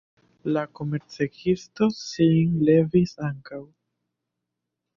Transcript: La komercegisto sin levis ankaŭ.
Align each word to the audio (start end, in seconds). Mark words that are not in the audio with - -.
La 0.53 0.61
komercegisto 0.79 1.89
sin 1.99 2.57
levis 2.71 3.15
ankaŭ. 3.31 3.63